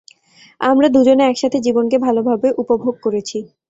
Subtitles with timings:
[0.61, 3.37] আমরা দুজনে একসাথে জীবনকে ভালোভাবে উপভোগ করেছি।